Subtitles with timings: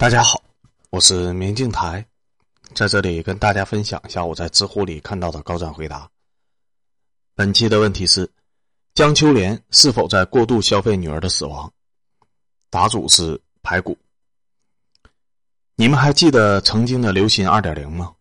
[0.00, 0.42] 大家好，
[0.88, 2.02] 我是明镜台，
[2.74, 6.08] 在这里跟大家分享一下我在知乎里看到的高赞回答。
[7.34, 8.26] 本期的问题是：
[8.94, 11.70] 江秋莲是否在过度消费女儿的死亡？
[12.70, 13.94] 答主是排骨。
[15.76, 18.14] 你们还记得曾经的流行二点零吗？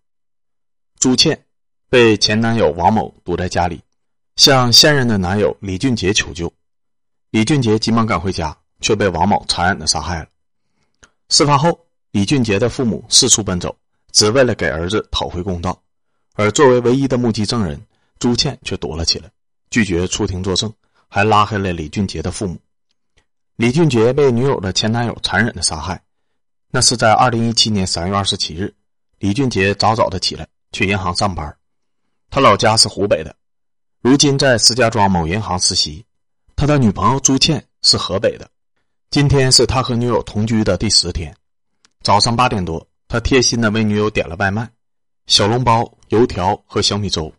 [0.99, 1.45] 朱倩
[1.89, 3.81] 被前男友王某堵在家里，
[4.35, 6.51] 向现任的男友李俊杰求救，
[7.29, 10.27] 李俊杰急忙赶回家，却被王某残忍的杀害了。
[11.29, 11.79] 事发后，
[12.11, 13.75] 李俊杰的父母四处奔走，
[14.11, 15.79] 只为了给儿子讨回公道。
[16.33, 17.79] 而作为唯一的目击证人，
[18.17, 19.29] 朱倩却躲了起来，
[19.69, 20.73] 拒绝出庭作证，
[21.07, 22.57] 还拉黑了李俊杰的父母。
[23.57, 26.01] 李俊杰被女友的前男友残忍的杀害，
[26.71, 28.73] 那是在二零一七年三月二十七日。
[29.19, 31.55] 李俊杰早早的起来去银行上班，
[32.31, 33.35] 他老家是湖北的，
[34.01, 36.03] 如今在石家庄某银行实习。
[36.55, 38.49] 他的女朋友朱倩是河北的。
[39.11, 41.35] 今天是他和女友同居的第十天，
[42.03, 44.69] 早上八点多，他贴心的为女友点了外卖，
[45.25, 47.33] 小笼包、油条和小米粥。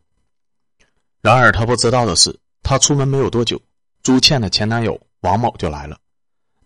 [1.21, 3.61] 然而他不知道的是，他出门没有多久，
[4.03, 5.97] 朱倩的前男友王某就来了。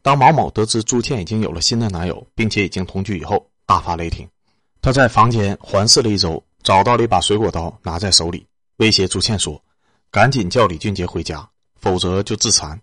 [0.00, 4.26] 当王某得知朱倩已经有了新的男友，并且已经同居以后，大发雷霆。
[4.80, 8.46] 他在房间环视了一周，找到了一把水果刀，拿在手里，
[8.78, 9.62] 威胁朱倩说
[10.10, 11.46] ：“赶紧叫李俊杰回家，
[11.78, 12.80] 否则就自残。”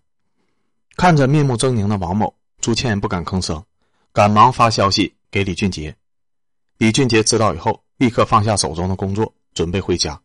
[0.98, 3.64] 看着面目狰狞的王某，朱倩不敢吭声，
[4.12, 5.96] 赶忙发消息给李俊杰。
[6.78, 10.20] 李俊杰知道以后，立刻放下手中的工作，准备回家。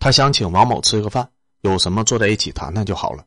[0.00, 1.28] 他想请王某吃个饭，
[1.60, 3.24] 有什么坐在一起谈谈就好了。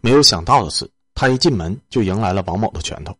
[0.00, 3.16] 没有想到的是，他一进门就迎来了王某的拳头，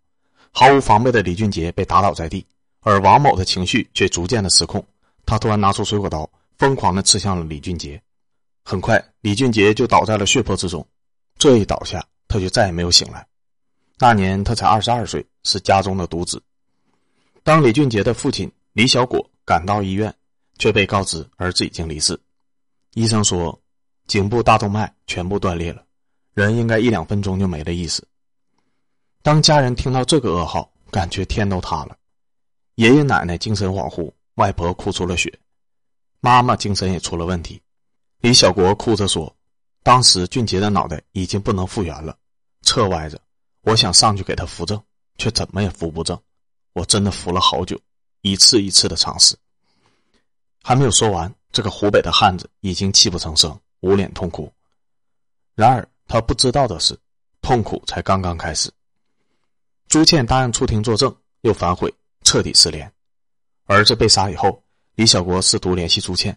[0.50, 2.44] 毫无防备的李俊杰被打倒在地，
[2.80, 4.84] 而王某的情绪却逐渐的失控。
[5.26, 8.00] 他突然拿出水果刀，疯狂的刺向了李俊杰。
[8.64, 10.86] 很快，李俊杰就倒在了血泊之中。
[11.38, 12.04] 这一倒下。
[12.34, 13.24] 他就再也没有醒来。
[13.96, 16.42] 那年他才二十二岁，是家中的独子。
[17.44, 20.12] 当李俊杰的父亲李小果赶到医院，
[20.58, 22.18] 却被告知儿子已经离世。
[22.94, 23.56] 医生说，
[24.08, 25.84] 颈部大动脉全部断裂了，
[26.34, 28.04] 人应该一两分钟就没了意思。
[29.22, 31.96] 当家人听到这个噩耗，感觉天都塌了。
[32.74, 35.32] 爷爷奶奶精神恍惚，外婆哭出了血，
[36.18, 37.62] 妈妈精神也出了问题。
[38.18, 39.32] 李小国哭着说
[39.84, 42.18] ：“当时俊杰的脑袋已经不能复原了。”
[42.64, 43.20] 侧歪着，
[43.62, 44.82] 我想上去给他扶正，
[45.16, 46.20] 却怎么也扶不正。
[46.72, 47.80] 我真的扶了好久，
[48.22, 49.36] 一次一次的尝试。
[50.62, 54.52] 还没有说完，这个湖北的汉子已经泣不成声，捂脸痛哭。
[55.54, 56.98] 然而他不知道的是，
[57.42, 58.72] 痛苦才刚刚开始。
[59.86, 61.92] 朱倩答应出庭作证，又反悔，
[62.24, 62.90] 彻底失联。
[63.66, 64.60] 儿子被杀以后，
[64.96, 66.36] 李小国试图联系朱倩，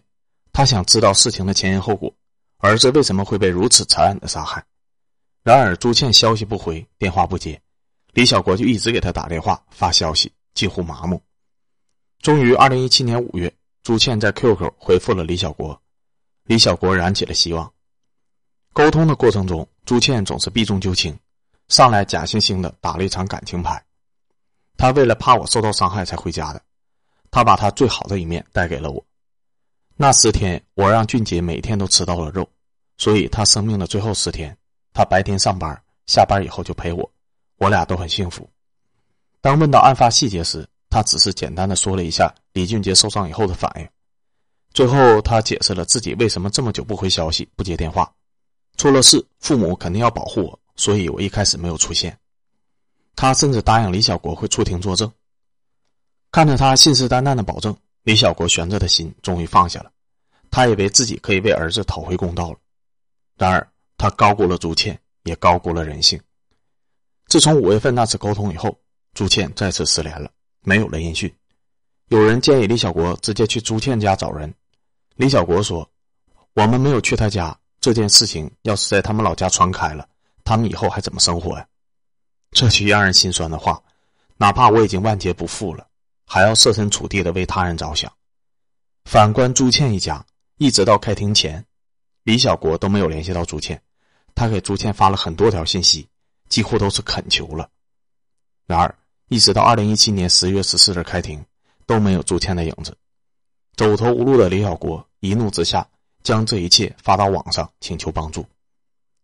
[0.52, 2.14] 他想知道事情的前因后果，
[2.58, 4.64] 儿子为什么会被如此残忍的杀害。
[5.48, 7.58] 然而，朱倩消息不回，电话不接，
[8.12, 11.18] 李小国就一直给他打电话、发消息，几乎麻木。
[12.20, 13.50] 终于，二零一七年五月，
[13.82, 15.80] 朱倩在 QQ 回复了李小国，
[16.44, 17.72] 李小国燃起了希望。
[18.74, 21.18] 沟通的过程中，朱倩总是避重就轻，
[21.68, 23.82] 上来假惺惺的打了一场感情牌。
[24.76, 26.60] 他为了怕我受到伤害才回家的，
[27.30, 29.02] 他把他最好的一面带给了我。
[29.96, 32.46] 那十天，我让俊杰每天都吃到了肉，
[32.98, 34.54] 所以他生命的最后十天。
[34.98, 37.08] 他白天上班，下班以后就陪我，
[37.58, 38.50] 我俩都很幸福。
[39.40, 43.88] 当问到案发细节时，他只是简单的说了一下李俊杰受伤以后的反应。
[44.74, 48.12] 最后，他解释了自己为什么这么久不回消息、不接电话。
[48.76, 52.18] 出了事，父母肯定要保护我，所以我一开始没有出现。
[53.14, 55.08] 他甚至答应李小国会出庭作证。
[56.32, 57.72] 看着他信誓旦旦的保证，
[58.02, 59.92] 李小国悬着的心终于放下了。
[60.50, 62.58] 他以为自己可以为儿子讨回公道了。
[63.36, 63.64] 然而。
[63.98, 66.18] 他高估了朱倩，也高估了人性。
[67.26, 68.80] 自从五月份那次沟通以后，
[69.12, 70.30] 朱倩再次失联了，
[70.62, 71.30] 没有了音讯。
[72.06, 74.54] 有人建议李小国直接去朱倩家找人。
[75.16, 75.86] 李小国说
[76.54, 80.08] ：“我们没有去他家，这件事情要是在他们老家传开了，
[80.44, 81.66] 他们以后还怎么生活呀？”
[82.52, 83.82] 这句让人心酸的话，
[84.36, 85.86] 哪怕我已经万劫不复了，
[86.24, 88.10] 还要设身处地的为他人着想。
[89.04, 90.24] 反观朱倩一家，
[90.56, 91.62] 一直到开庭前，
[92.22, 93.82] 李小国都没有联系到朱倩。
[94.38, 96.06] 他给朱倩发了很多条信息，
[96.48, 97.68] 几乎都是恳求了。
[98.66, 98.94] 然而，
[99.26, 101.44] 一直到二零一七年十月十四日开庭，
[101.86, 102.96] 都没有朱倩的影子。
[103.74, 105.84] 走投无路的李小国一怒之下，
[106.22, 108.46] 将这一切发到网上请求帮助。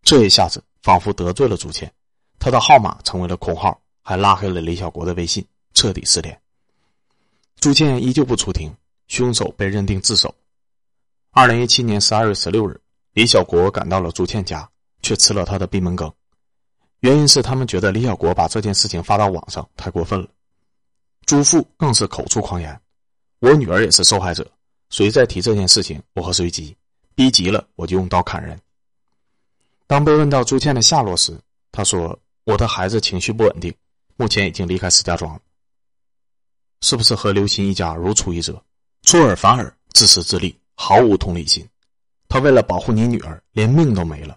[0.03, 1.89] 这一下子仿佛得罪了朱倩，
[2.37, 6.37] 他的号码成为了空号，还拉黑了李小国的微信，彻底失联。
[7.61, 8.75] 朱倩依旧不出庭，
[9.07, 10.35] 凶手被认定自首。
[11.31, 12.77] 二零一七年十二月十六日，
[13.13, 14.69] 李小国赶到了朱倩家。
[15.05, 16.11] 却吃了他的闭门羹，
[17.01, 20.27] 原因是他们觉得李小国把这件事情发到网上太过分了。
[21.27, 22.81] 朱父更是口出狂言
[23.37, 24.49] ：“我女儿也是受害者，
[24.89, 26.75] 谁再提这件事情，我和谁急，
[27.13, 28.59] 逼急了我就用刀砍人。”
[29.85, 31.39] 当被问到朱倩的下落时，
[31.71, 33.71] 他说：“我的孩子情绪不稳定，
[34.17, 35.39] 目前已经离开石家庄了。”
[36.81, 38.59] 是不是和刘鑫一家如出一辙，
[39.03, 41.63] 出尔反尔，自私自利，毫无同理心？
[42.27, 44.35] 他为了保护你女儿，连命都没了，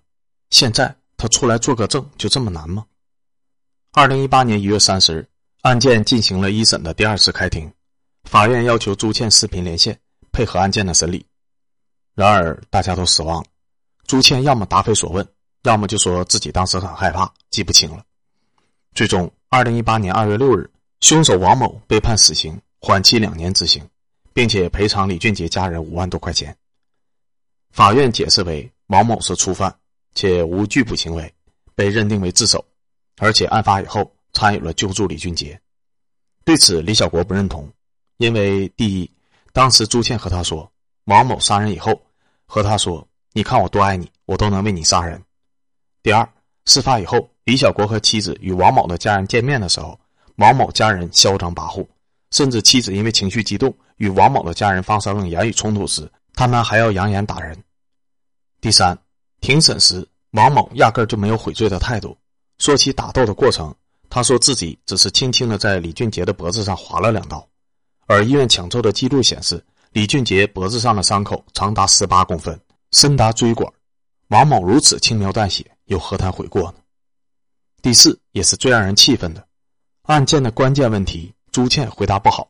[0.50, 2.86] 现在他出来做个证就这么难吗？
[3.92, 5.28] 二零一八年一月三十日，
[5.62, 7.72] 案件进行了一审的第二次开庭，
[8.24, 9.98] 法院要求朱倩视频连线
[10.32, 11.26] 配合案件的审理，
[12.14, 13.48] 然而大家都失望了，
[14.06, 15.26] 朱倩要么答非所问。
[15.64, 18.02] 要么就说自己当时很害怕，记不清了。
[18.94, 23.86] 最终，二零一八年二月六日，凶手王某被判死刑，缓期两年执行，
[24.32, 26.56] 并且赔偿李俊杰家人五万多块钱。
[27.72, 29.76] 法院解释为王某是初犯，
[30.19, 31.32] 且无拒捕行为，
[31.76, 32.65] 被认定为自首，
[33.19, 35.56] 而且案发以后参与了救助李俊杰。
[36.44, 37.73] 对此，李小国不认同，
[38.17, 39.09] 因为第一，
[39.53, 40.69] 当时朱倩和他说，
[41.05, 42.03] 王某杀人以后
[42.47, 45.23] 和他说：“你看我多爱你，我都能为你杀人。”
[46.03, 46.29] 第二，
[46.65, 49.97] 事发以后，李小国和妻子与王某的家人见面的时候，
[50.35, 51.87] 王某家人嚣张跋扈，
[52.32, 57.56] 甚至妻子因为情绪激动与王某的家人发生言语冲突时，他们还要扬言打人。
[58.61, 58.99] 第三，
[59.40, 62.17] 庭审时，王某压根就没有悔罪的态度。
[62.58, 63.75] 说起打斗的过程，
[64.11, 67.46] 他说自己只是轻轻的在李俊杰的脖子上划了两刀，
[68.06, 72.61] 而医院抢救的记录显示，李俊杰脖子上的伤口长达十八公分，
[72.93, 73.73] 深达椎管。
[74.29, 75.64] 王某如此轻描淡写。
[75.88, 76.75] 又何谈悔过呢？
[77.81, 79.43] 第四，也是最让人气愤的，
[80.02, 82.46] 案件的关键问题，朱倩回答不好，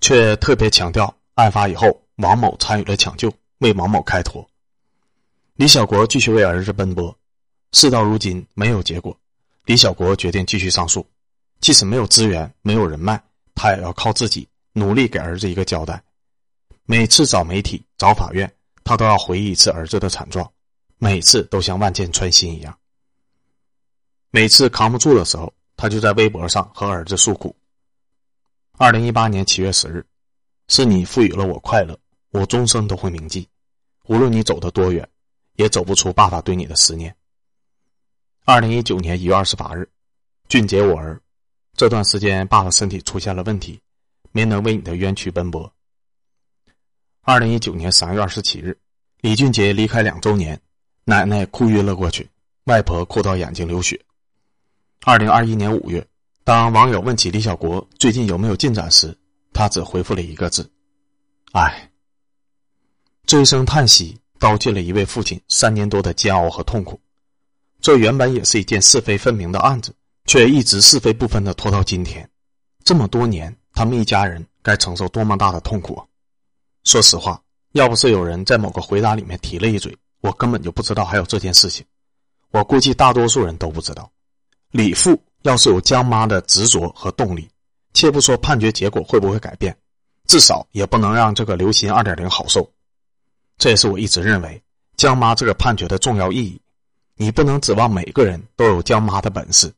[0.00, 3.28] 却特别强调案发以后王某参与了抢救，
[3.58, 4.48] 为王某开脱。
[5.56, 7.16] 李小国继续为儿子奔波，
[7.72, 9.18] 事到如今没有结果，
[9.64, 11.06] 李小国决定继续上诉，
[11.60, 13.18] 即使没有资源、没有人脉，
[13.54, 16.02] 他也要靠自己努力给儿子一个交代。
[16.84, 18.52] 每次找媒体、找法院，
[18.84, 20.46] 他都要回忆一次儿子的惨状。
[20.98, 22.78] 每次都像万箭穿心一样。
[24.30, 27.56] 每次扛不住的时候，他就在微博上和儿子诉苦。
[28.76, 30.04] 二零一八年七月十日，
[30.68, 31.98] 是你赋予了我快乐，
[32.30, 33.48] 我终生都会铭记。
[34.04, 35.06] 无论你走得多远，
[35.56, 37.14] 也走不出爸爸对你的思念。
[38.44, 39.88] 二零一九年一月二十八日，
[40.48, 41.20] 俊杰我儿，
[41.74, 43.80] 这段时间爸爸身体出现了问题，
[44.32, 45.70] 没能为你的冤屈奔波。
[47.22, 48.78] 二零一九年三月二十七日，
[49.20, 50.60] 李俊杰离开两周年。
[51.08, 52.28] 奶奶哭晕了过去，
[52.64, 54.00] 外婆哭到眼睛流血。
[55.04, 56.04] 二零二一年五月，
[56.42, 59.16] 当网友问起李小国最近有没有进展时，
[59.52, 60.68] 他只回复了一个字
[61.54, 61.88] ：“唉。”
[63.24, 67.00] 这一声叹息道尽了一位父亲三年多的煎熬和痛苦。
[67.80, 69.94] 这原本也是一件是非分明的案子，
[70.24, 72.28] 却一直是非不分的拖到今天。
[72.84, 76.04] 这么多年，他们一家人该承受多么大的痛苦啊！
[76.84, 77.40] 说实话，
[77.72, 79.96] 要不是有人在某个回答里面提了一嘴。
[80.22, 81.84] 我根本就不知道还有这件事情，
[82.50, 84.10] 我估计大多数人都不知道。
[84.70, 87.48] 李父要是有江妈的执着和动力，
[87.92, 89.76] 且不说判决结果会不会改变，
[90.26, 92.68] 至少也不能让这个刘鑫二点零好受。
[93.58, 94.62] 这也是我一直认为
[94.96, 96.60] 江妈这个判决的重要意义。
[97.16, 99.72] 你不能指望每个人都有江妈的本事，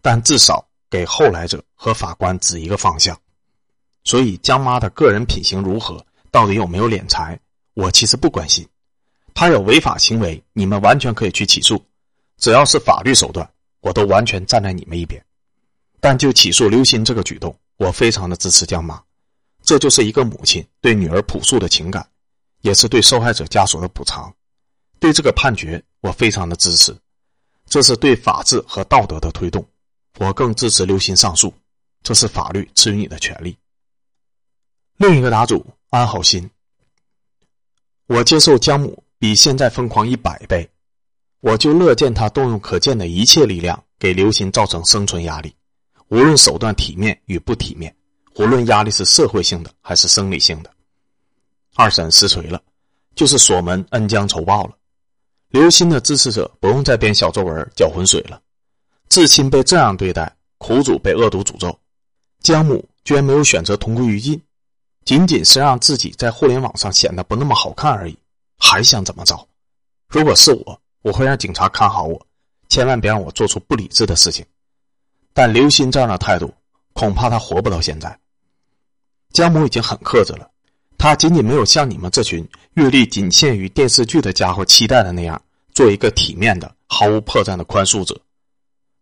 [0.00, 3.18] 但至少给后来者和法官指一个方向。
[4.04, 7.38] 所以江妈的个人品行如何，到底有没有敛财，
[7.74, 8.64] 我其实不关心。
[9.34, 11.84] 他有违法行为，你们完全可以去起诉，
[12.38, 13.50] 只要是法律手段，
[13.80, 15.20] 我都完全站在你们一边。
[15.98, 19.02] 但就起诉刘鑫这个举动，我非常的支持江妈，
[19.64, 22.06] 这就是一个母亲对女儿朴素的情感，
[22.64, 24.34] 也是对受害者家属的补偿。
[24.98, 26.96] 对这个判决，我非常的支持，
[27.66, 29.64] 这是对法治和道德的推动。
[30.18, 31.52] 我更支持刘鑫上诉，
[32.02, 33.54] 这是法律赐予你的权利。
[34.96, 36.50] 另一个答主安好心，
[38.06, 39.02] 我接受江母。
[39.16, 40.68] 比现在疯狂一百倍，
[41.40, 45.54] 我就乐见他动用可见的一切力量给刘鑫造成生存压力，
[46.08, 47.94] 无论手段体面与不体面，
[48.34, 50.73] 无论压力是社会性的还是生理性的。
[51.74, 52.60] 二审实锤了，
[53.14, 54.70] 就是锁门恩将仇报了。
[55.48, 58.40] 刘鑫的支持者不用再编小作文搅浑水了，
[59.08, 61.78] 至亲被这样对待，苦主被恶毒诅咒，
[62.40, 64.40] 江母居然没有选择同归于尽，
[65.04, 68.18] 仅仅是让自己在互联网上显得不那么好看而已。
[68.56, 69.46] 还想怎么着？
[70.08, 72.26] 如果是我，我会让警察看好我，
[72.68, 74.44] 千万别让我做出不理智的事情。
[75.32, 76.54] 但刘鑫这样的态度，
[76.92, 78.18] 恐怕他活不到现在。
[79.32, 80.50] 江母已经很克制了，
[80.96, 85.40] 他仅仅没有像你们这群阅历仅限于电视剧的家伙期待的那样，
[85.72, 88.18] 做一个体面的、毫无破绽的宽恕者，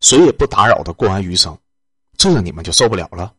[0.01, 1.57] 谁也不打扰的过完余生，
[2.17, 3.33] 这你们就受不了了？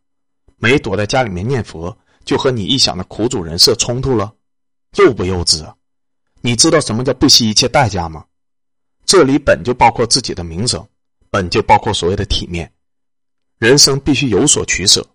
[0.57, 4.33] 没躲在家里面念佛，就和你臆想的苦主人设冲突了，
[4.98, 5.75] 幼不幼稚啊？
[6.39, 8.24] 你知道什么叫不惜一切代价吗？
[9.05, 10.88] 这里本就包括自己的名声，
[11.29, 12.72] 本就包括所谓的体面。
[13.57, 15.05] 人生必须有所取舍，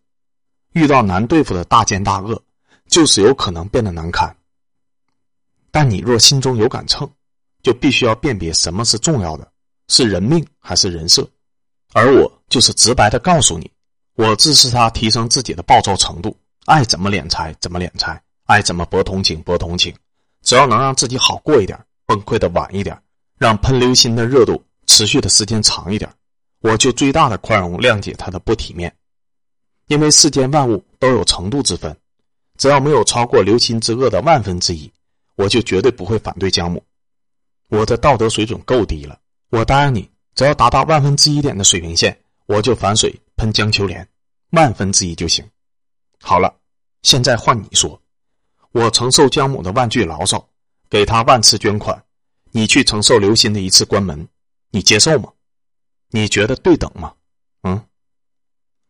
[0.73, 2.42] 遇到难对付的大奸大恶，
[2.88, 4.35] 就是有可能变得难堪。
[5.71, 7.09] 但你若心中有杆秤，
[7.62, 9.50] 就必须要辨别什么是重要的，
[9.88, 11.28] 是人命还是人设。
[11.92, 13.71] 而我就是直白的告诉你，
[14.14, 19.95] 我支持他提升自己的暴躁程度，爱怎么敛财怎么敛财，爱怎么博同情博同情，
[20.42, 23.00] 只要能让自己好过一点，崩溃的晚一点，
[23.38, 26.11] 让喷流心的热度持续的时间长一点，
[26.61, 28.95] 我就最大的宽容谅解他的不体面，
[29.87, 31.97] 因为世间万物都有程度之分，
[32.58, 34.92] 只要没有超过刘鑫之恶的万分之一，
[35.36, 36.84] 我就绝对不会反对姜母。
[37.68, 39.18] 我的道德水准够低了，
[39.50, 40.10] 我答应你。
[40.34, 44.08] 只要达到万分之一点的水平线，我就反水喷江秋莲，
[44.50, 45.44] 万分之一就行。
[46.20, 46.54] 好了，
[47.02, 48.00] 现在换你说，
[48.70, 50.48] 我承受江母的万句牢骚，
[50.88, 52.00] 给他万次捐款，
[52.52, 54.28] 你去承受刘鑫的一次关门，
[54.70, 55.32] 你接受吗？
[56.10, 57.12] 你觉得对等吗？
[57.62, 57.88] 嗯。